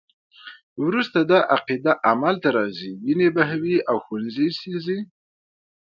وروسته 0.85 1.19
دا 1.31 1.39
عقیده 1.55 1.93
عمل 2.09 2.35
ته 2.43 2.49
راځي، 2.57 2.91
وینې 3.03 3.27
بهوي 3.35 3.75
او 3.89 3.95
ښوونځي 4.05 4.47
سیزي. 4.59 4.99